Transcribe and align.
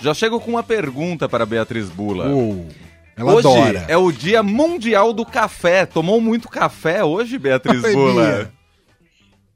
Já 0.00 0.14
chego 0.14 0.40
com 0.40 0.50
uma 0.50 0.62
pergunta 0.62 1.28
para 1.28 1.46
Beatriz 1.46 1.88
Bula. 1.88 2.28
Uh, 2.28 2.68
ela 3.16 3.34
hoje 3.34 3.48
adora. 3.48 3.86
é 3.88 3.96
o 3.96 4.12
Dia 4.12 4.42
Mundial 4.42 5.12
do 5.12 5.24
Café. 5.24 5.86
Tomou 5.86 6.20
muito 6.20 6.48
café 6.48 7.02
hoje, 7.02 7.38
Beatriz 7.38 7.82
Oi, 7.82 7.94
Bula? 7.94 8.52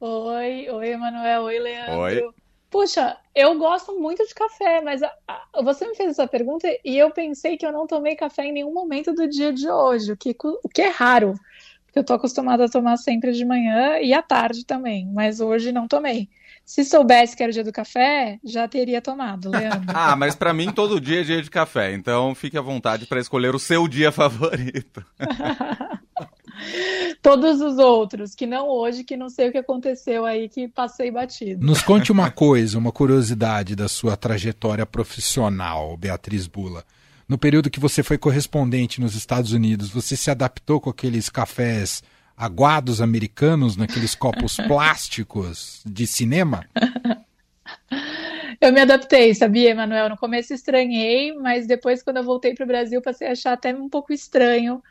Oi, 0.00 0.68
oi, 0.70 0.88
Emanuel, 0.88 1.42
oi, 1.42 1.58
Leandro. 1.58 1.98
Oi. 2.00 2.22
Puxa, 2.70 3.16
eu 3.34 3.58
gosto 3.58 3.98
muito 4.00 4.24
de 4.26 4.32
café, 4.32 4.80
mas 4.80 5.02
a- 5.02 5.12
a- 5.26 5.62
você 5.62 5.86
me 5.86 5.94
fez 5.96 6.10
essa 6.10 6.26
pergunta 6.26 6.68
e 6.84 6.96
eu 6.96 7.10
pensei 7.10 7.56
que 7.56 7.66
eu 7.66 7.72
não 7.72 7.86
tomei 7.86 8.14
café 8.14 8.44
em 8.46 8.52
nenhum 8.52 8.72
momento 8.72 9.12
do 9.12 9.28
dia 9.28 9.52
de 9.52 9.68
hoje, 9.68 10.12
o 10.12 10.16
que, 10.16 10.34
o 10.40 10.68
que 10.68 10.80
é 10.80 10.88
raro, 10.88 11.34
porque 11.84 11.98
eu 11.98 12.04
tô 12.04 12.14
acostumada 12.14 12.64
a 12.64 12.68
tomar 12.68 12.96
sempre 12.96 13.32
de 13.32 13.44
manhã 13.44 13.98
e 13.98 14.14
à 14.14 14.22
tarde 14.22 14.64
também, 14.64 15.04
mas 15.12 15.40
hoje 15.40 15.72
não 15.72 15.88
tomei. 15.88 16.28
Se 16.70 16.84
soubesse 16.84 17.36
que 17.36 17.42
era 17.42 17.50
o 17.50 17.52
dia 17.52 17.64
do 17.64 17.72
café, 17.72 18.38
já 18.44 18.68
teria 18.68 19.02
tomado, 19.02 19.50
Leandro. 19.50 19.86
Ah, 19.92 20.14
mas 20.14 20.36
pra 20.36 20.54
mim 20.54 20.70
todo 20.70 21.00
dia 21.00 21.22
é 21.22 21.24
dia 21.24 21.42
de 21.42 21.50
café, 21.50 21.92
então 21.92 22.32
fique 22.32 22.56
à 22.56 22.60
vontade 22.60 23.06
para 23.06 23.18
escolher 23.18 23.52
o 23.56 23.58
seu 23.58 23.88
dia 23.88 24.10
favorito. 24.12 25.04
Todos 27.20 27.60
os 27.60 27.76
outros, 27.76 28.36
que 28.36 28.46
não 28.46 28.68
hoje, 28.68 29.02
que 29.02 29.16
não 29.16 29.28
sei 29.28 29.48
o 29.48 29.52
que 29.52 29.58
aconteceu 29.58 30.24
aí, 30.24 30.48
que 30.48 30.68
passei 30.68 31.10
batido. 31.10 31.66
Nos 31.66 31.82
conte 31.82 32.12
uma 32.12 32.30
coisa, 32.30 32.78
uma 32.78 32.92
curiosidade 32.92 33.74
da 33.74 33.88
sua 33.88 34.16
trajetória 34.16 34.86
profissional, 34.86 35.96
Beatriz 35.96 36.46
Bula. 36.46 36.84
No 37.28 37.36
período 37.36 37.68
que 37.68 37.80
você 37.80 38.04
foi 38.04 38.16
correspondente 38.16 39.00
nos 39.00 39.16
Estados 39.16 39.50
Unidos, 39.50 39.90
você 39.90 40.16
se 40.16 40.30
adaptou 40.30 40.80
com 40.80 40.88
aqueles 40.88 41.28
cafés 41.28 42.00
aguados 42.40 43.02
americanos, 43.02 43.76
naqueles 43.76 44.14
copos 44.14 44.56
plásticos 44.66 45.82
de 45.84 46.06
cinema? 46.06 46.64
Eu 48.58 48.72
me 48.72 48.80
adaptei, 48.80 49.34
sabia, 49.34 49.70
Emanuel? 49.70 50.08
No 50.08 50.16
começo 50.16 50.54
estranhei, 50.54 51.34
mas 51.34 51.66
depois, 51.66 52.02
quando 52.02 52.16
eu 52.16 52.24
voltei 52.24 52.54
para 52.54 52.64
o 52.64 52.66
Brasil, 52.66 53.02
passei 53.02 53.28
a 53.28 53.32
achar 53.32 53.52
até 53.52 53.74
um 53.74 53.90
pouco 53.90 54.10
estranho 54.12 54.82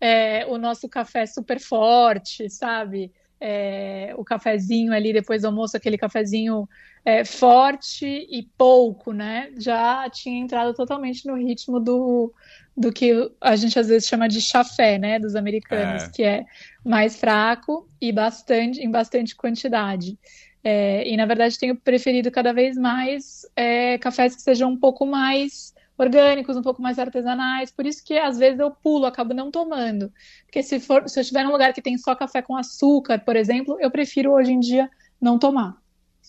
é, 0.00 0.44
o 0.46 0.58
nosso 0.58 0.88
café 0.88 1.26
super 1.26 1.60
forte, 1.60 2.50
sabe? 2.50 3.12
É, 3.40 4.12
o 4.16 4.24
cafezinho 4.24 4.92
ali 4.92 5.12
depois 5.12 5.42
do 5.42 5.46
almoço, 5.46 5.76
aquele 5.76 5.96
cafezinho 5.96 6.68
é, 7.04 7.24
forte 7.24 8.04
e 8.06 8.42
pouco, 8.58 9.12
né? 9.12 9.52
Já 9.56 10.10
tinha 10.10 10.40
entrado 10.40 10.74
totalmente 10.74 11.24
no 11.24 11.36
ritmo 11.36 11.78
do, 11.78 12.32
do 12.76 12.92
que 12.92 13.12
a 13.40 13.56
gente 13.56 13.78
às 13.78 13.88
vezes 13.88 14.06
chama 14.06 14.28
de 14.28 14.40
chafé, 14.40 14.98
né? 14.98 15.18
Dos 15.18 15.34
americanos, 15.34 16.04
É. 16.04 16.10
que 16.10 16.22
é 16.22 16.44
mais 16.84 17.16
fraco 17.16 17.88
e 18.00 18.12
bastante, 18.12 18.80
em 18.80 18.90
bastante 18.90 19.34
quantidade. 19.34 20.18
É, 20.62 21.08
e 21.08 21.16
na 21.16 21.24
verdade 21.26 21.58
tenho 21.58 21.76
preferido 21.76 22.30
cada 22.30 22.52
vez 22.52 22.76
mais 22.76 23.46
é, 23.54 23.96
cafés 23.98 24.34
que 24.34 24.42
sejam 24.42 24.70
um 24.72 24.76
pouco 24.76 25.06
mais 25.06 25.72
orgânicos, 25.96 26.56
um 26.56 26.62
pouco 26.62 26.82
mais 26.82 26.98
artesanais. 26.98 27.70
Por 27.70 27.86
isso 27.86 28.04
que 28.04 28.18
às 28.18 28.36
vezes 28.36 28.58
eu 28.60 28.70
pulo, 28.70 29.06
acabo 29.06 29.32
não 29.32 29.50
tomando. 29.50 30.12
Porque 30.44 30.62
se 30.62 30.78
for, 30.78 31.08
se 31.08 31.18
eu 31.18 31.22
estiver 31.22 31.44
num 31.44 31.52
lugar 31.52 31.72
que 31.72 31.80
tem 31.80 31.96
só 31.96 32.14
café 32.14 32.42
com 32.42 32.56
açúcar, 32.56 33.20
por 33.20 33.36
exemplo, 33.36 33.78
eu 33.80 33.90
prefiro 33.90 34.32
hoje 34.32 34.52
em 34.52 34.60
dia 34.60 34.90
não 35.20 35.38
tomar. 35.38 35.76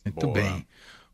Muito 0.05 0.27
Boa. 0.27 0.33
bem. 0.33 0.67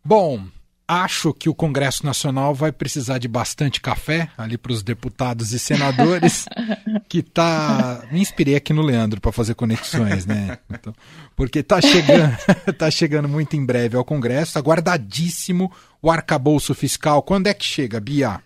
Bom, 0.06 0.46
acho 0.88 1.34
que 1.34 1.50
o 1.50 1.56
Congresso 1.56 2.06
Nacional 2.06 2.54
vai 2.54 2.72
precisar 2.72 3.18
de 3.18 3.28
bastante 3.28 3.80
café 3.82 4.30
ali 4.38 4.58
para 4.58 4.72
os 4.72 4.84
deputados 4.84 5.54
e 5.54 5.60
senadores, 5.60 6.46
que 7.08 7.22
tá. 7.22 8.04
Me 8.12 8.20
inspirei 8.20 8.56
aqui 8.56 8.74
no 8.74 8.82
Leandro 8.82 9.22
para 9.22 9.32
fazer 9.32 9.56
conexões, 9.56 10.26
né? 10.26 10.58
Então, 10.70 10.94
porque 11.36 11.64
tá 11.64 11.82
chegando, 11.82 12.38
tá 12.78 12.92
chegando 12.92 13.30
muito 13.30 13.56
em 13.56 13.66
breve 13.66 13.96
ao 13.96 14.06
Congresso, 14.06 14.58
aguardadíssimo 14.58 15.72
o 16.02 16.12
arcabouço 16.12 16.74
fiscal. 16.74 17.22
Quando 17.22 17.48
é 17.48 17.54
que 17.54 17.66
chega, 17.66 18.00
Bia? 18.00 18.42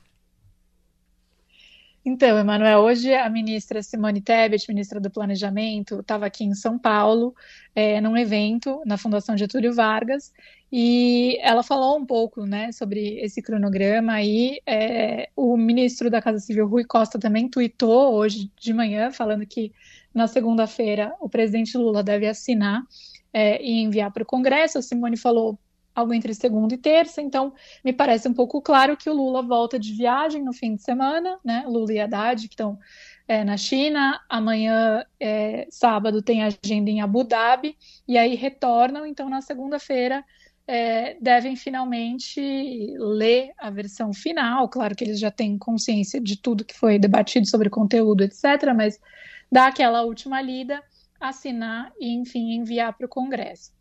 Então, 2.09 2.39
Emanuel, 2.39 2.79
hoje 2.79 3.13
a 3.13 3.29
ministra 3.29 3.83
Simone 3.83 4.21
Tebet, 4.21 4.65
ministra 4.69 4.97
do 4.97 5.11
Planejamento, 5.11 5.99
estava 5.99 6.25
aqui 6.25 6.45
em 6.45 6.53
São 6.53 6.79
Paulo, 6.79 7.35
é, 7.75 7.99
num 7.99 8.15
evento 8.15 8.81
na 8.85 8.97
Fundação 8.97 9.37
Getúlio 9.37 9.73
Vargas, 9.73 10.31
e 10.71 11.37
ela 11.41 11.61
falou 11.63 11.97
um 11.97 12.05
pouco, 12.05 12.45
né, 12.45 12.71
sobre 12.71 13.19
esse 13.19 13.41
cronograma 13.41 14.21
e 14.21 14.61
é, 14.65 15.27
o 15.35 15.57
ministro 15.57 16.09
da 16.09 16.21
Casa 16.21 16.39
Civil, 16.39 16.65
Rui 16.65 16.85
Costa, 16.85 17.19
também 17.19 17.49
tuitou 17.49 18.13
hoje 18.13 18.49
de 18.57 18.71
manhã, 18.71 19.11
falando 19.11 19.45
que 19.45 19.73
na 20.13 20.27
segunda-feira 20.27 21.13
o 21.19 21.27
presidente 21.27 21.77
Lula 21.77 22.01
deve 22.01 22.25
assinar 22.25 22.83
é, 23.33 23.61
e 23.61 23.81
enviar 23.83 24.13
para 24.13 24.23
o 24.23 24.25
Congresso. 24.25 24.77
A 24.77 24.81
Simone 24.81 25.17
falou 25.17 25.59
algo 25.97 26.13
entre 26.13 26.31
segunda 26.35 26.75
e 26.75 26.77
terça, 26.77 27.23
então 27.23 27.51
me 27.83 27.91
parece 27.91 28.27
um 28.27 28.33
pouco 28.33 28.61
claro 28.61 28.95
que 28.95 29.09
o 29.09 29.13
Lula 29.13 29.41
volta 29.41 29.79
de 29.79 29.93
viagem 29.93 30.43
no 30.43 30.53
fim 30.53 30.75
de 30.75 30.83
semana, 30.83 31.39
né? 31.43 31.65
Lula 31.67 31.91
e 31.91 31.99
Haddad, 31.99 32.47
que 32.47 32.53
estão 32.53 32.77
é, 33.27 33.43
na 33.43 33.57
China, 33.57 34.21
amanhã, 34.29 35.03
é, 35.19 35.67
sábado, 35.71 36.21
tem 36.21 36.43
agenda 36.43 36.91
em 36.91 37.01
Abu 37.01 37.23
Dhabi, 37.23 37.75
e 38.07 38.15
aí 38.15 38.35
retornam, 38.35 39.07
então 39.07 39.27
na 39.27 39.41
segunda-feira 39.41 40.23
é, 40.67 41.17
devem 41.19 41.55
finalmente 41.55 42.39
ler 42.99 43.51
a 43.57 43.71
versão 43.71 44.13
final. 44.13 44.69
Claro 44.69 44.95
que 44.95 45.03
eles 45.03 45.19
já 45.19 45.31
têm 45.31 45.57
consciência 45.57 46.21
de 46.21 46.37
tudo 46.37 46.63
que 46.63 46.75
foi 46.75 46.99
debatido 46.99 47.49
sobre 47.49 47.71
conteúdo, 47.71 48.23
etc., 48.23 48.71
mas 48.75 48.99
dar 49.51 49.69
aquela 49.69 50.03
última 50.03 50.39
lida, 50.43 50.79
assinar 51.19 51.91
e, 51.99 52.13
enfim, 52.13 52.51
enviar 52.51 52.95
para 52.95 53.07
o 53.07 53.09
Congresso. 53.09 53.71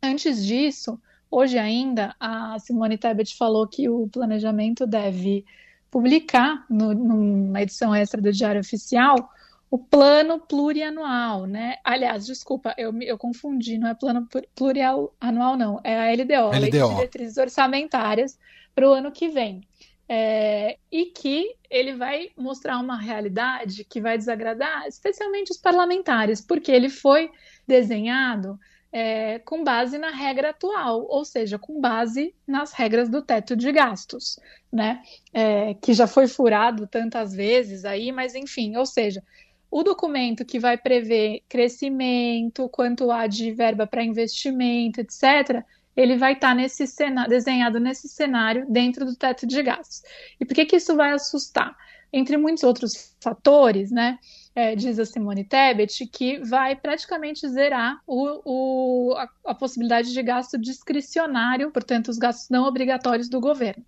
Antes 0.00 0.46
disso, 0.46 1.00
Hoje 1.30 1.58
ainda, 1.58 2.14
a 2.18 2.58
Simone 2.58 2.98
Tebet 2.98 3.36
falou 3.36 3.66
que 3.66 3.88
o 3.88 4.08
planejamento 4.08 4.86
deve 4.86 5.44
publicar 5.90 6.64
no, 6.68 6.92
numa 6.92 7.62
edição 7.62 7.94
extra 7.94 8.20
do 8.20 8.32
Diário 8.32 8.60
Oficial 8.60 9.30
o 9.70 9.78
plano 9.78 10.40
plurianual, 10.40 11.46
né? 11.46 11.76
Aliás, 11.84 12.26
desculpa, 12.26 12.74
eu, 12.76 12.92
eu 13.02 13.16
confundi, 13.16 13.78
não 13.78 13.88
é 13.88 13.94
plano 13.94 14.28
plurianual, 14.56 15.56
não, 15.56 15.80
é 15.84 16.10
a 16.10 16.12
LDO, 16.12 16.52
a 16.52 16.58
Lei 16.58 16.70
de 16.70 16.78
LDO. 16.78 16.94
Diretrizes 16.96 17.36
Orçamentárias, 17.36 18.36
para 18.74 18.88
o 18.88 18.92
ano 18.92 19.12
que 19.12 19.28
vem. 19.28 19.60
É, 20.08 20.76
e 20.90 21.06
que 21.06 21.54
ele 21.70 21.94
vai 21.94 22.30
mostrar 22.36 22.78
uma 22.78 22.96
realidade 22.96 23.84
que 23.84 24.00
vai 24.00 24.18
desagradar 24.18 24.88
especialmente 24.88 25.52
os 25.52 25.56
parlamentares, 25.56 26.40
porque 26.40 26.72
ele 26.72 26.88
foi 26.88 27.30
desenhado 27.64 28.58
é, 28.92 29.38
com 29.40 29.62
base 29.62 29.98
na 29.98 30.10
regra 30.10 30.50
atual, 30.50 31.06
ou 31.08 31.24
seja, 31.24 31.58
com 31.58 31.80
base 31.80 32.34
nas 32.46 32.72
regras 32.72 33.08
do 33.08 33.22
teto 33.22 33.54
de 33.54 33.70
gastos, 33.70 34.38
né? 34.72 35.02
É, 35.32 35.74
que 35.74 35.92
já 35.94 36.06
foi 36.06 36.26
furado 36.26 36.86
tantas 36.86 37.32
vezes 37.32 37.84
aí, 37.84 38.10
mas 38.10 38.34
enfim, 38.34 38.76
ou 38.76 38.86
seja, 38.86 39.22
o 39.70 39.84
documento 39.84 40.44
que 40.44 40.58
vai 40.58 40.76
prever 40.76 41.42
crescimento, 41.48 42.68
quanto 42.68 43.10
há 43.10 43.26
de 43.26 43.52
verba 43.52 43.86
para 43.86 44.02
investimento, 44.02 45.00
etc., 45.00 45.64
ele 45.96 46.16
vai 46.16 46.32
estar 46.32 46.54
nesse 46.54 46.86
cenário, 46.86 47.30
desenhado 47.30 47.78
nesse 47.78 48.08
cenário 48.08 48.66
dentro 48.68 49.04
do 49.04 49.14
teto 49.14 49.46
de 49.46 49.62
gastos. 49.62 50.02
E 50.40 50.44
por 50.44 50.54
que, 50.54 50.64
que 50.64 50.76
isso 50.76 50.96
vai 50.96 51.12
assustar? 51.12 51.76
Entre 52.12 52.36
muitos 52.36 52.64
outros 52.64 53.14
fatores, 53.20 53.90
né? 53.90 54.18
É, 54.60 54.76
diz 54.76 54.98
a 54.98 55.06
Simone 55.06 55.44
Tebet, 55.44 56.06
que 56.06 56.38
vai 56.40 56.76
praticamente 56.76 57.48
zerar 57.48 57.98
o, 58.06 58.40
o, 58.44 59.14
a, 59.16 59.28
a 59.46 59.54
possibilidade 59.54 60.12
de 60.12 60.22
gasto 60.22 60.58
discricionário, 60.58 61.70
portanto, 61.70 62.08
os 62.08 62.18
gastos 62.18 62.50
não 62.50 62.64
obrigatórios 62.64 63.28
do 63.28 63.40
governo. 63.40 63.82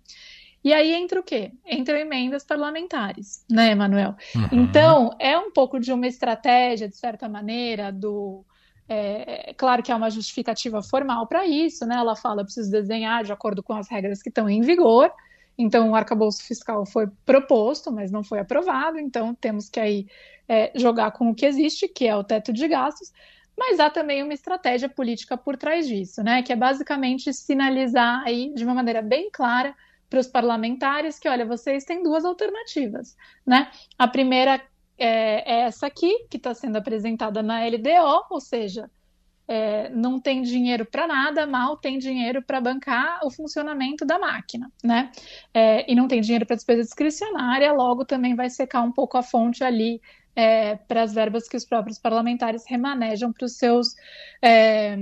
E 0.63 0.73
aí 0.73 0.93
entra 0.93 1.19
o 1.19 1.23
quê? 1.23 1.51
Entram 1.67 1.97
emendas 1.97 2.43
parlamentares, 2.43 3.45
né, 3.51 3.71
Emanuel? 3.71 4.15
Uhum. 4.35 4.47
Então, 4.63 5.15
é 5.19 5.37
um 5.37 5.51
pouco 5.51 5.79
de 5.79 5.91
uma 5.91 6.07
estratégia, 6.07 6.87
de 6.87 6.95
certa 6.95 7.27
maneira, 7.27 7.91
do. 7.91 8.43
É, 8.87 9.51
é 9.51 9.53
claro 9.53 9.83
que 9.83 9.91
há 9.91 9.95
uma 9.95 10.09
justificativa 10.09 10.81
formal 10.81 11.27
para 11.27 11.45
isso, 11.45 11.85
né? 11.85 11.95
Ela 11.95 12.15
fala, 12.15 12.41
eu 12.41 12.45
preciso 12.45 12.71
desenhar 12.71 13.23
de 13.23 13.31
acordo 13.31 13.61
com 13.61 13.73
as 13.73 13.89
regras 13.89 14.21
que 14.21 14.29
estão 14.29 14.49
em 14.49 14.61
vigor. 14.61 15.11
Então, 15.57 15.91
o 15.91 15.95
arcabouço 15.95 16.43
fiscal 16.43 16.85
foi 16.85 17.07
proposto, 17.25 17.91
mas 17.91 18.11
não 18.11 18.23
foi 18.23 18.39
aprovado. 18.39 18.99
Então, 18.99 19.35
temos 19.35 19.69
que 19.69 19.79
aí 19.79 20.07
é, 20.47 20.71
jogar 20.75 21.11
com 21.11 21.29
o 21.29 21.35
que 21.35 21.45
existe, 21.45 21.87
que 21.87 22.07
é 22.07 22.15
o 22.15 22.23
teto 22.23 22.51
de 22.51 22.67
gastos. 22.67 23.11
Mas 23.57 23.79
há 23.79 23.89
também 23.89 24.23
uma 24.23 24.33
estratégia 24.33 24.89
política 24.89 25.37
por 25.37 25.55
trás 25.55 25.87
disso, 25.87 26.23
né? 26.23 26.41
Que 26.41 26.53
é 26.53 26.55
basicamente 26.55 27.31
sinalizar 27.33 28.23
aí 28.25 28.51
de 28.53 28.63
uma 28.63 28.73
maneira 28.73 29.01
bem 29.01 29.29
clara 29.31 29.75
para 30.09 30.19
os 30.19 30.27
parlamentares 30.27 31.19
que, 31.19 31.29
olha, 31.29 31.45
vocês 31.45 31.85
têm 31.85 32.03
duas 32.03 32.25
alternativas, 32.25 33.15
né? 33.45 33.71
A 33.97 34.07
primeira 34.07 34.61
é, 34.97 35.53
é 35.55 35.59
essa 35.61 35.87
aqui, 35.87 36.25
que 36.29 36.37
está 36.37 36.53
sendo 36.53 36.77
apresentada 36.77 37.43
na 37.43 37.65
LDO, 37.65 38.25
ou 38.29 38.41
seja, 38.41 38.89
é, 39.47 39.89
não 39.89 40.19
tem 40.19 40.41
dinheiro 40.41 40.85
para 40.85 41.07
nada, 41.07 41.45
mal 41.45 41.77
tem 41.77 41.97
dinheiro 41.97 42.41
para 42.41 42.61
bancar 42.61 43.19
o 43.23 43.31
funcionamento 43.31 44.05
da 44.05 44.17
máquina, 44.17 44.71
né? 44.83 45.11
É, 45.53 45.91
e 45.91 45.95
não 45.95 46.07
tem 46.07 46.21
dinheiro 46.21 46.45
para 46.45 46.55
despesa 46.55 46.81
discricionária, 46.81 47.71
logo 47.73 48.05
também 48.05 48.35
vai 48.35 48.49
secar 48.49 48.81
um 48.81 48.91
pouco 48.91 49.17
a 49.17 49.23
fonte 49.23 49.63
ali 49.63 50.01
é, 50.35 50.75
para 50.75 51.03
as 51.03 51.13
verbas 51.13 51.47
que 51.47 51.57
os 51.57 51.65
próprios 51.65 51.99
parlamentares 51.99 52.63
remanejam 52.67 53.31
para 53.31 53.45
os 53.45 53.57
seus 53.57 53.95
é, 54.41 54.97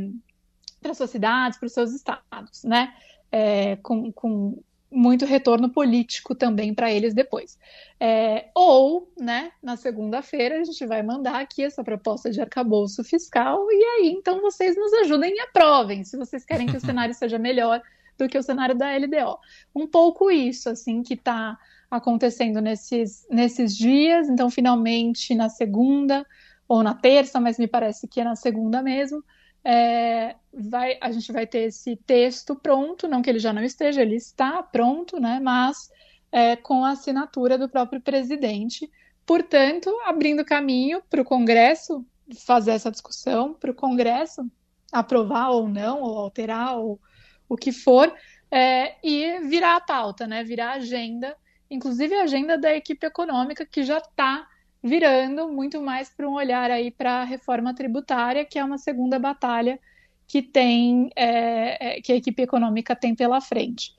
para 0.82 0.94
suas 0.96 1.12
cidades, 1.12 1.60
para 1.60 1.68
os 1.68 1.74
seus 1.74 1.94
estados, 1.94 2.64
né? 2.64 2.94
É, 3.32 3.76
com, 3.78 4.12
com 4.12 4.62
muito 4.92 5.26
retorno 5.26 5.70
político 5.70 6.36
também 6.36 6.74
para 6.74 6.92
eles 6.92 7.14
depois. 7.14 7.58
É, 8.00 8.50
ou, 8.54 9.12
né, 9.18 9.52
na 9.64 9.78
segunda-feira 9.78 10.60
a 10.60 10.64
gente 10.64 10.86
vai 10.86 11.02
mandar 11.02 11.40
aqui 11.40 11.64
essa 11.64 11.84
proposta 11.84 12.30
de 12.30 12.42
arcabouço 12.42 13.04
fiscal 13.04 13.66
e 13.72 13.84
aí 13.84 14.10
então 14.10 14.42
vocês 14.42 14.76
nos 14.76 14.92
ajudem 14.94 15.34
e 15.34 15.40
aprovem, 15.40 16.04
se 16.04 16.18
vocês 16.18 16.44
querem 16.44 16.68
que 16.68 16.78
o 16.78 16.82
cenário 16.82 17.14
seja 17.14 17.40
melhor 17.40 17.82
do 18.18 18.28
que 18.28 18.38
o 18.38 18.44
cenário 18.44 18.76
da 18.76 18.96
LDO. 18.96 19.40
Um 19.76 19.88
pouco 19.88 20.30
isso, 20.30 20.70
assim, 20.70 21.02
que 21.02 21.16
está 21.16 21.58
acontecendo 21.90 22.62
nesses, 22.62 23.26
nesses 23.30 23.76
dias. 23.76 24.30
Então, 24.30 24.50
finalmente, 24.50 25.36
na 25.36 25.50
segunda 25.50 26.26
ou 26.68 26.84
na 26.84 26.94
terça, 26.94 27.40
mas 27.40 27.58
me 27.58 27.68
parece 27.68 28.08
que 28.08 28.22
é 28.22 28.24
na 28.24 28.36
segunda 28.36 28.82
mesmo, 28.82 29.24
é, 29.64 30.36
vai, 30.54 30.98
a 31.00 31.12
gente 31.12 31.32
vai 31.32 31.46
ter 31.46 31.64
esse 31.64 31.96
texto 31.96 32.56
pronto, 32.56 33.08
não 33.08 33.22
que 33.22 33.30
ele 33.30 33.40
já 33.40 33.54
não 33.54 33.64
esteja, 33.64 34.02
ele 34.02 34.16
está 34.16 34.62
pronto, 34.64 35.20
né? 35.20 35.40
Mas 35.42 35.90
é, 36.32 36.56
com 36.56 36.84
a 36.84 36.92
assinatura 36.92 37.58
do 37.58 37.70
próprio 37.70 38.02
presidente, 38.02 38.90
portanto, 39.26 39.90
abrindo 40.06 40.46
caminho 40.46 41.02
para 41.10 41.22
o 41.22 41.26
Congresso 41.26 42.06
fazer 42.46 42.72
essa 42.72 42.92
discussão, 42.92 43.54
para 43.54 43.72
o 43.72 43.76
Congresso 43.76 44.50
aprovar 44.92 45.50
ou 45.52 45.68
não, 45.68 46.02
ou 46.02 46.18
alterar, 46.18 46.78
ou 46.78 47.00
o 47.48 47.56
que 47.56 47.72
for, 47.72 48.14
é, 48.50 48.96
e 49.04 49.40
virar 49.48 49.76
a 49.76 49.82
pauta, 49.82 50.26
né? 50.26 50.44
Virar 50.44 50.72
a 50.72 50.76
agenda, 50.76 51.36
inclusive 51.70 52.16
a 52.16 52.24
agenda 52.24 52.58
da 52.58 52.74
equipe 52.76 53.06
econômica 53.06 53.66
que 53.66 53.84
já 53.84 54.00
está 54.00 54.48
virando 54.84 55.48
muito 55.50 55.82
mais 55.82 56.10
para 56.10 56.28
um 56.28 56.34
olhar 56.34 56.72
aí 56.72 56.92
para 56.92 57.22
a 57.22 57.24
reforma 57.24 57.74
tributária, 57.74 58.46
que 58.46 58.58
é 58.58 58.64
uma 58.64 58.78
segunda 58.78 59.20
batalha 59.20 59.80
que 60.28 60.42
tem 60.42 61.10
é, 61.16 61.98
é, 61.98 62.02
que 62.02 62.12
a 62.12 62.16
equipe 62.16 62.42
econômica 62.42 62.96
tem 62.96 63.14
pela 63.14 63.42
frente. 63.42 63.94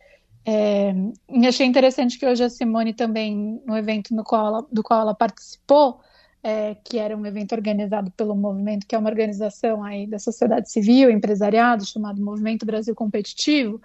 É, 0.45 0.93
e 1.31 1.47
achei 1.47 1.67
interessante 1.67 2.19
que 2.19 2.27
hoje 2.27 2.43
a 2.43 2.49
Simone 2.49 2.95
também, 2.95 3.63
no 3.65 3.77
evento 3.77 4.15
no 4.15 4.25
qual 4.25 4.47
ela, 4.47 4.67
do 4.73 4.83
qual 4.83 5.03
ela 5.03 5.15
participou, 5.15 6.01
é, 6.43 6.75
que 6.75 6.99
era 6.99 7.17
um 7.17 7.25
evento 7.25 7.53
organizado 7.53 8.11
pelo 8.13 8.35
Movimento, 8.35 8.87
que 8.87 8.95
é 8.95 8.99
uma 8.99 9.09
organização 9.09 9.85
aí 9.85 10.07
da 10.07 10.19
sociedade 10.19 10.71
civil, 10.71 11.11
empresariado, 11.11 11.87
chamado 11.87 12.21
Movimento 12.21 12.67
Brasil 12.67 12.95
Competitivo, 12.95 13.81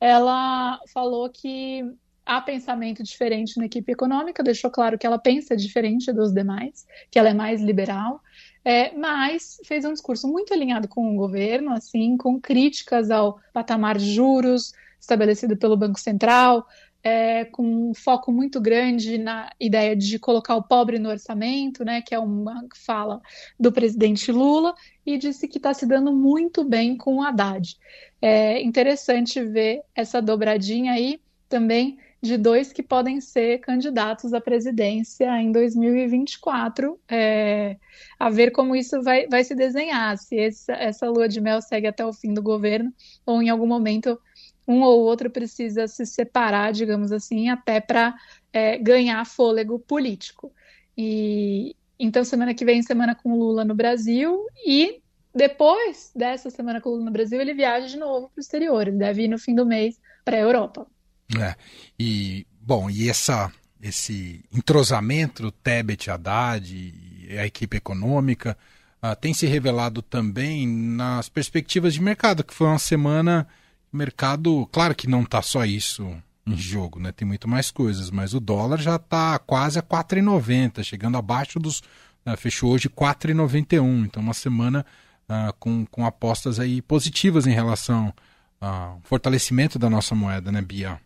ela 0.00 0.78
falou 0.92 1.28
que 1.28 1.82
há 2.26 2.40
pensamento 2.40 3.04
diferente 3.04 3.56
na 3.56 3.66
equipe 3.66 3.92
econômica, 3.92 4.42
deixou 4.42 4.68
claro 4.68 4.98
que 4.98 5.06
ela 5.06 5.18
pensa 5.18 5.56
diferente 5.56 6.12
dos 6.12 6.32
demais, 6.32 6.84
que 7.08 7.18
ela 7.18 7.28
é 7.28 7.34
mais 7.34 7.62
liberal, 7.62 8.20
é, 8.64 8.92
mas 8.96 9.60
fez 9.64 9.84
um 9.84 9.92
discurso 9.92 10.26
muito 10.26 10.52
alinhado 10.52 10.88
com 10.88 11.14
o 11.14 11.16
governo, 11.16 11.72
assim, 11.72 12.16
com 12.16 12.40
críticas 12.40 13.12
ao 13.12 13.38
patamar 13.52 13.96
de 13.96 14.12
juros 14.12 14.72
estabelecido 15.00 15.56
pelo 15.56 15.76
Banco 15.76 16.00
Central, 16.00 16.66
é, 17.00 17.44
com 17.44 17.90
um 17.90 17.94
foco 17.94 18.32
muito 18.32 18.60
grande 18.60 19.16
na 19.16 19.52
ideia 19.60 19.94
de 19.94 20.18
colocar 20.18 20.56
o 20.56 20.62
pobre 20.64 20.98
no 20.98 21.08
orçamento, 21.08 21.84
né, 21.84 22.02
que 22.02 22.12
é 22.12 22.18
uma 22.18 22.66
fala 22.74 23.20
do 23.60 23.70
presidente 23.70 24.32
Lula, 24.32 24.74
e 25.04 25.16
disse 25.16 25.46
que 25.46 25.58
está 25.58 25.72
se 25.72 25.86
dando 25.86 26.12
muito 26.12 26.64
bem 26.64 26.96
com 26.96 27.18
o 27.18 27.22
Haddad. 27.22 27.76
É 28.20 28.60
interessante 28.60 29.40
ver 29.44 29.82
essa 29.94 30.20
dobradinha 30.20 30.94
aí 30.94 31.20
também 31.48 31.98
de 32.20 32.36
dois 32.36 32.72
que 32.72 32.82
podem 32.82 33.20
ser 33.20 33.58
candidatos 33.58 34.34
à 34.34 34.40
presidência 34.40 35.26
em 35.40 35.52
2024, 35.52 36.98
é, 37.08 37.76
a 38.18 38.30
ver 38.30 38.50
como 38.50 38.74
isso 38.74 39.02
vai, 39.02 39.26
vai 39.28 39.44
se 39.44 39.54
desenhar, 39.54 40.16
se 40.18 40.36
essa, 40.38 41.08
lua 41.08 41.28
de 41.28 41.40
mel 41.40 41.60
segue 41.60 41.86
até 41.86 42.04
o 42.04 42.12
fim 42.12 42.34
do 42.34 42.42
governo, 42.42 42.92
ou 43.24 43.42
em 43.42 43.48
algum 43.48 43.66
momento 43.66 44.18
um 44.66 44.82
ou 44.82 45.00
outro 45.02 45.30
precisa 45.30 45.86
se 45.86 46.04
separar, 46.04 46.72
digamos 46.72 47.12
assim, 47.12 47.48
até 47.48 47.80
para 47.80 48.14
é, 48.52 48.76
ganhar 48.78 49.24
fôlego 49.24 49.78
político. 49.78 50.52
E 50.98 51.76
então 51.98 52.24
semana 52.24 52.52
que 52.52 52.64
vem 52.64 52.82
semana 52.82 53.14
com 53.14 53.38
Lula 53.38 53.64
no 53.64 53.74
Brasil 53.74 54.44
e 54.66 55.00
depois 55.34 56.10
dessa 56.14 56.50
semana 56.50 56.80
com 56.80 56.90
Lula 56.90 57.04
no 57.04 57.10
Brasil 57.10 57.40
ele 57.40 57.54
viaja 57.54 57.86
de 57.86 57.96
novo 57.96 58.28
para 58.28 58.38
o 58.38 58.40
exterior. 58.40 58.88
Ele 58.88 58.96
deve 58.96 59.24
ir 59.24 59.28
no 59.28 59.38
fim 59.38 59.54
do 59.54 59.64
mês 59.64 60.00
para 60.24 60.36
a 60.36 60.40
Europa. 60.40 60.86
É. 61.34 61.54
E, 61.98 62.46
bom, 62.60 62.88
e 62.88 63.08
essa, 63.08 63.50
esse 63.82 64.44
entrosamento, 64.52 65.50
Tebet, 65.50 66.10
Haddad 66.10 66.72
e 66.72 67.38
a 67.38 67.46
equipe 67.46 67.76
econômica, 67.76 68.56
uh, 69.02 69.16
tem 69.16 69.34
se 69.34 69.46
revelado 69.46 70.02
também 70.02 70.66
nas 70.66 71.28
perspectivas 71.28 71.94
de 71.94 72.00
mercado, 72.00 72.44
que 72.44 72.54
foi 72.54 72.68
uma 72.68 72.78
semana. 72.78 73.46
Mercado, 73.92 74.68
claro 74.70 74.94
que 74.94 75.08
não 75.08 75.22
está 75.22 75.40
só 75.40 75.64
isso 75.64 76.14
em 76.46 76.56
jogo, 76.56 77.00
né? 77.00 77.12
Tem 77.12 77.26
muito 77.26 77.48
mais 77.48 77.70
coisas, 77.70 78.10
mas 78.10 78.34
o 78.34 78.40
dólar 78.40 78.78
já 78.78 78.96
está 78.96 79.38
quase 79.38 79.78
a 79.78 79.82
4,90, 79.82 80.84
chegando 80.84 81.16
abaixo 81.16 81.58
dos. 81.58 81.80
Uh, 82.24 82.36
fechou 82.36 82.72
hoje 82.72 82.88
4,91. 82.88 84.04
Então, 84.04 84.22
uma 84.22 84.34
semana 84.34 84.84
uh, 85.28 85.52
com, 85.58 85.86
com 85.86 86.04
apostas 86.04 86.60
aí 86.60 86.82
positivas 86.82 87.46
em 87.46 87.52
relação 87.52 88.12
ao 88.60 89.00
fortalecimento 89.04 89.78
da 89.78 89.90
nossa 89.90 90.14
moeda, 90.14 90.50
né, 90.50 90.60
Bia? 90.60 91.00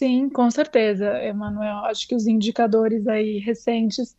Sim, 0.00 0.30
com 0.30 0.50
certeza, 0.50 1.22
Emanuel. 1.22 1.84
Acho 1.84 2.08
que 2.08 2.14
os 2.14 2.26
indicadores 2.26 3.06
aí 3.06 3.38
recentes, 3.38 4.16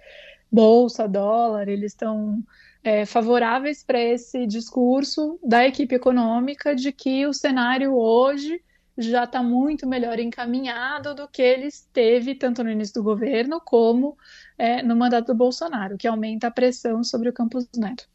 bolsa, 0.51 1.07
dólar, 1.07 1.68
eles 1.68 1.94
estão 1.94 2.44
é, 2.83 3.04
favoráveis 3.04 3.83
para 3.83 4.00
esse 4.00 4.45
discurso 4.45 5.39
da 5.44 5.66
equipe 5.66 5.95
econômica 5.95 6.75
de 6.75 6.92
que 6.92 7.25
o 7.25 7.33
cenário 7.33 7.95
hoje 7.95 8.63
já 8.95 9.24
está 9.24 9.42
muito 9.42 9.88
melhor 9.88 10.19
encaminhado 10.19 11.16
do 11.16 11.28
que 11.28 11.42
ele 11.42 11.66
esteve 11.66 12.36
tanto 12.36 12.63
no 12.63 12.69
início 12.69 12.94
do 12.94 13.04
governo 13.04 13.60
como 13.60 14.16
é, 14.60 14.83
no 14.83 14.95
mandato 14.95 15.33
do 15.33 15.36
Bolsonaro, 15.36 15.98
que 15.98 16.07
aumenta 16.07 16.45
a 16.45 16.51
pressão 16.51 17.04
sobre 17.04 17.28
o 17.28 17.33
Campos 17.33 17.68
Neto. 17.75 18.07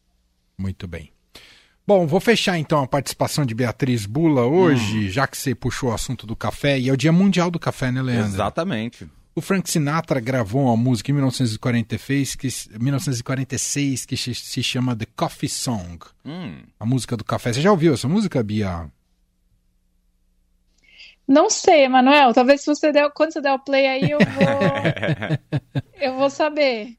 Muito 0.56 0.86
bem. 0.86 1.15
Bom, 1.86 2.06
vou 2.06 2.18
fechar 2.18 2.58
então 2.58 2.82
a 2.82 2.86
participação 2.86 3.46
de 3.46 3.54
Beatriz 3.54 4.06
Bula 4.06 4.44
hoje, 4.44 5.06
hum. 5.06 5.08
já 5.08 5.26
que 5.26 5.38
você 5.38 5.54
puxou 5.54 5.90
o 5.90 5.94
assunto 5.94 6.26
do 6.26 6.34
café, 6.34 6.78
e 6.78 6.88
é 6.88 6.92
o 6.92 6.96
Dia 6.96 7.12
Mundial 7.12 7.50
do 7.50 7.60
Café, 7.60 7.92
né, 7.92 8.02
Leandro? 8.02 8.26
Exatamente. 8.26 9.08
O 9.36 9.40
Frank 9.40 9.70
Sinatra 9.70 10.18
gravou 10.18 10.64
uma 10.64 10.76
música 10.76 11.10
em 11.10 11.14
1946 11.14 12.34
que, 12.34 12.48
1946 12.80 14.06
que 14.06 14.16
se 14.16 14.62
chama 14.62 14.96
The 14.96 15.06
Coffee 15.14 15.48
Song. 15.48 15.98
Hum. 16.24 16.62
A 16.80 16.86
música 16.86 17.16
do 17.16 17.22
café. 17.22 17.52
Você 17.52 17.60
já 17.60 17.70
ouviu 17.70 17.94
essa 17.94 18.08
música, 18.08 18.42
Bia? 18.42 18.90
Não 21.26 21.50
sei, 21.50 21.88
Manuel. 21.88 22.32
Talvez 22.32 22.60
se 22.60 22.66
você 22.66 22.92
der, 22.92 23.10
quando 23.10 23.32
você 23.32 23.40
der 23.40 23.52
o 23.52 23.58
play 23.58 23.86
aí, 23.86 24.10
eu 24.10 24.18
vou, 24.18 25.80
eu 26.00 26.14
vou 26.14 26.30
saber. 26.30 26.96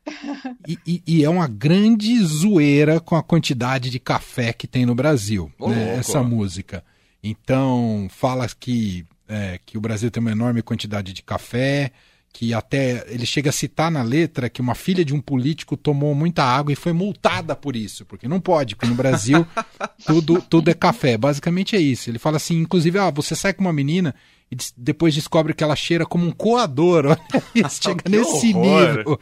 E, 0.68 0.78
e, 0.86 1.04
e, 1.08 1.24
é 1.24 1.30
uma 1.30 1.48
grande 1.48 2.20
zoeira 2.24 3.00
com 3.00 3.16
a 3.16 3.24
quantidade 3.24 3.90
de 3.90 4.00
café 4.00 4.52
que 4.52 4.68
tem 4.68 4.86
no 4.86 4.94
Brasil, 4.94 5.52
né, 5.60 5.96
essa 5.98 6.22
música. 6.22 6.84
Então, 7.24 8.08
fala 8.10 8.48
que, 8.60 9.06
é, 9.28 9.60
que 9.66 9.78
o 9.78 9.82
Brasil 9.82 10.12
tem 10.12 10.22
uma 10.22 10.32
enorme 10.32 10.62
quantidade 10.62 11.14
de 11.14 11.24
café, 11.24 11.92
que 12.38 12.54
até 12.54 13.04
ele 13.08 13.26
chega 13.26 13.50
a 13.50 13.52
citar 13.52 13.90
na 13.90 14.04
letra 14.04 14.48
que 14.48 14.62
uma 14.62 14.76
filha 14.76 15.04
de 15.04 15.12
um 15.12 15.20
político 15.20 15.76
tomou 15.76 16.14
muita 16.14 16.44
água 16.44 16.72
e 16.72 16.76
foi 16.76 16.94
multada 16.94 17.56
por 17.56 17.76
isso, 17.76 18.06
porque 18.06 18.28
não 18.28 18.40
pode, 18.40 18.76
porque 18.76 18.88
no 18.88 18.94
Brasil 18.94 19.44
tudo, 20.06 20.40
tudo 20.48 20.70
é 20.70 20.76
café. 20.76 21.18
Basicamente 21.18 21.76
é 21.76 21.80
isso. 21.80 22.12
Ele 22.12 22.20
fala 22.20 22.38
assim, 22.38 22.60
inclusive, 22.60 23.00
ah, 23.00 23.10
você 23.10 23.36
sai 23.36 23.54
com 23.54 23.62
uma 23.62 23.74
menina 23.74 24.14
e 24.52 24.58
depois 24.78 25.16
descobre 25.16 25.52
que 25.52 25.64
ela 25.64 25.76
cheira 25.76 26.06
como 26.06 26.28
um 26.28 26.32
coador. 26.32 27.08
Olha 27.10 27.44
isso, 27.56 27.82
chega 27.82 28.04
nesse 28.08 28.54
horror. 28.54 28.98
nível. 28.98 29.20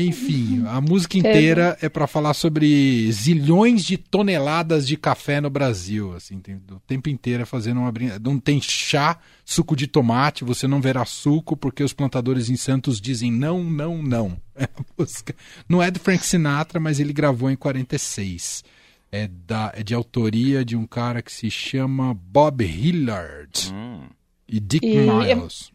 Enfim, 0.00 0.64
a 0.66 0.80
música 0.80 1.18
inteira 1.18 1.76
é, 1.80 1.86
é 1.86 1.88
para 1.88 2.06
falar 2.06 2.34
sobre 2.34 3.10
zilhões 3.10 3.84
de 3.84 3.96
toneladas 3.96 4.86
de 4.86 4.96
café 4.96 5.40
no 5.40 5.50
Brasil. 5.50 6.14
Assim, 6.14 6.38
tem, 6.38 6.56
o 6.70 6.80
tempo 6.86 7.08
inteiro 7.08 7.42
é 7.42 7.46
fazendo 7.46 7.80
uma 7.80 7.90
brincadeira. 7.90 8.22
Não 8.22 8.38
tem 8.38 8.60
chá, 8.60 9.18
suco 9.44 9.74
de 9.74 9.86
tomate, 9.86 10.44
você 10.44 10.68
não 10.68 10.80
verá 10.80 11.04
suco 11.04 11.56
porque 11.56 11.82
os 11.82 11.92
plantadores 11.92 12.48
em 12.48 12.56
Santos 12.56 13.00
dizem 13.00 13.32
não, 13.32 13.64
não, 13.64 14.02
não. 14.02 14.36
É 14.60 14.68
música, 14.98 15.36
não 15.68 15.80
é 15.80 15.88
do 15.88 16.00
Frank 16.00 16.26
Sinatra, 16.26 16.80
mas 16.80 16.98
ele 16.98 17.12
gravou 17.12 17.48
em 17.48 17.54
46. 17.54 18.64
É, 19.12 19.28
da, 19.28 19.72
é 19.72 19.84
de 19.84 19.94
autoria 19.94 20.64
de 20.64 20.74
um 20.74 20.84
cara 20.84 21.22
que 21.22 21.30
se 21.30 21.48
chama 21.48 22.12
Bob 22.12 22.64
Hillard 22.64 23.72
hum. 23.72 24.08
e 24.48 24.58
Dick 24.58 24.84
e... 24.84 24.96
Miles. 24.98 25.70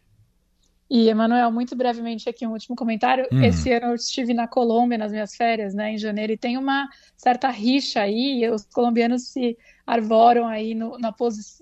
E, 0.96 1.10
Emanuel, 1.10 1.52
muito 1.52 1.76
brevemente 1.76 2.30
aqui 2.30 2.46
um 2.46 2.52
último 2.52 2.76
comentário. 2.76 3.28
Hum. 3.32 3.42
Esse 3.44 3.72
ano 3.74 3.88
eu 3.88 3.96
estive 3.96 4.32
na 4.32 4.48
Colômbia 4.48 4.96
nas 4.96 5.12
minhas 5.12 5.36
férias, 5.36 5.74
né, 5.74 5.94
em 5.94 5.98
janeiro, 5.98 6.34
e 6.34 6.38
tem 6.38 6.56
uma 6.56 6.88
certa 7.18 7.50
rixa 7.50 8.02
aí, 8.02 8.48
os 8.48 8.64
colombianos 8.66 9.30
se 9.30 9.58
arvoram 9.86 10.48
aí 10.48 10.74
no, 10.74 10.98
na 10.98 11.14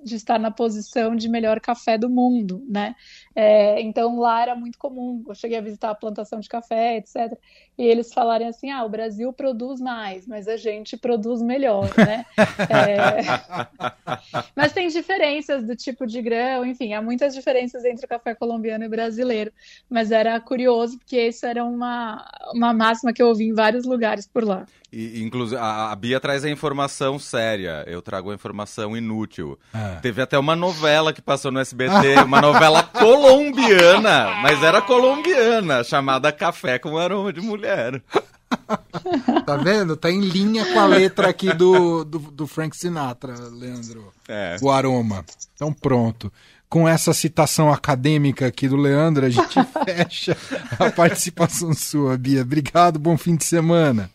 de 0.04 0.16
estar 0.16 0.40
na 0.40 0.52
posição 0.52 1.16
de 1.16 1.28
melhor 1.28 1.60
café 1.60 1.98
do 1.98 2.10
mundo, 2.10 2.64
né? 2.70 2.96
É, 3.36 3.82
então 3.82 4.20
lá 4.20 4.42
era 4.42 4.56
muito 4.56 4.78
comum, 4.78 5.24
eu 5.28 5.34
cheguei 5.34 5.58
a 5.58 5.62
visitar 5.62 5.90
a 5.90 5.96
plantação 5.96 6.40
de 6.40 6.48
café, 6.48 6.98
etc. 6.98 7.38
E 7.78 7.84
eles 7.84 8.14
falarem 8.14 8.48
assim: 8.48 8.70
ah, 8.70 8.84
o 8.84 8.90
Brasil 8.90 9.34
produz 9.34 9.82
mais, 9.82 10.28
mas 10.28 10.48
a 10.48 10.56
gente 10.56 10.96
produz 10.96 11.42
melhor, 11.42 11.90
né? 11.98 12.26
É... 12.70 13.22
mas 14.56 14.72
tem 14.72 14.88
diferenças 14.88 15.66
do 15.66 15.76
tipo 15.76 16.06
de 16.06 16.22
grão, 16.22 16.66
enfim, 16.66 16.94
há 16.94 17.02
muitas 17.02 17.34
diferenças 17.34 17.84
entre 17.84 18.06
o 18.06 18.10
café 18.10 18.36
colombiano 18.36 18.84
e 18.84 18.90
brasileiro. 18.90 19.52
Mas 19.90 20.12
era 20.12 20.40
curioso, 20.40 20.98
porque 20.98 21.28
isso 21.28 21.46
era 21.46 21.64
uma, 21.64 22.26
uma 22.54 22.74
máxima 22.74 23.12
que 23.12 23.22
eu 23.22 23.28
ouvi 23.28 23.46
em 23.46 23.54
vários 23.54 23.86
lugares 23.86 24.28
por 24.28 24.44
lá. 24.44 24.66
E, 24.92 25.22
inclusive, 25.24 25.60
a, 25.60 25.92
a 25.92 25.96
Bia 25.96 26.20
traz 26.20 26.44
a 26.44 26.50
informação 26.50 27.18
séria, 27.18 27.84
eu 27.88 28.02
trago 28.12 28.30
a 28.30 28.36
informação 28.36 28.98
inútil. 28.98 29.58
É. 29.74 29.96
Teve 30.02 30.22
até 30.22 30.38
uma 30.38 30.54
novela 30.54 31.14
que 31.14 31.22
passou 31.22 31.50
no 31.50 31.62
SBT, 31.62 32.24
uma 32.26 32.42
novela 32.42 32.84
colombiana, 32.92 34.36
mas 34.42 34.62
era 34.62 34.82
colombiana, 34.82 35.82
chamada 35.82 36.30
Café 36.30 36.78
com 36.78 36.98
Aroma 36.98 37.32
de 37.32 37.40
Mulher. 37.40 38.04
tá 39.46 39.56
vendo? 39.56 39.96
Tá 39.96 40.12
em 40.12 40.20
linha 40.20 40.66
com 40.74 40.80
a 40.82 40.86
letra 40.86 41.30
aqui 41.30 41.54
do, 41.54 42.04
do, 42.04 42.20
do 42.20 42.46
Frank 42.46 42.76
Sinatra, 42.76 43.34
Leandro. 43.50 44.12
É. 44.28 44.58
O 44.62 44.70
aroma. 44.70 45.24
Então 45.56 45.72
pronto 45.72 46.30
com 46.68 46.88
essa 46.88 47.14
citação 47.14 47.72
acadêmica 47.72 48.48
aqui 48.48 48.68
do 48.68 48.78
Leandro, 48.78 49.26
a 49.26 49.30
gente 49.30 49.58
fecha 49.86 50.38
a 50.80 50.90
participação 50.90 51.74
sua, 51.74 52.18
Bia. 52.18 52.42
Obrigado, 52.42 53.00
bom 53.00 53.18
fim 53.18 53.38
de 53.38 53.46
semana. 53.46 54.10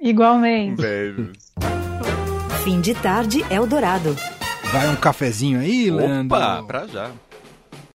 Igualmente. 0.00 0.80
beijo. 0.80 1.32
Fim 2.66 2.80
de 2.80 2.94
tarde, 2.94 3.46
Eldorado. 3.48 4.16
Vai 4.72 4.88
um 4.88 4.96
cafezinho 4.96 5.60
aí, 5.60 5.88
Leandro? 5.88 6.36
Opa, 6.36 6.64
pra 6.64 6.84
já. 6.88 7.12